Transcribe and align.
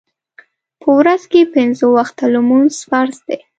په 0.81 0.87
ورځ 0.99 1.21
کې 1.31 1.51
پنځه 1.55 1.85
وخته 1.97 2.23
لمونځ 2.33 2.73
فرض 2.89 3.17
دی 3.27 3.37